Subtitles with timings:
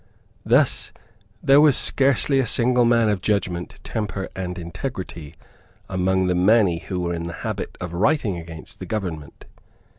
[0.43, 0.91] Thus
[1.43, 5.35] there was scarcely a single man of judgment, temper and integrity
[5.87, 9.45] among the many who were in the habit of writing against the government.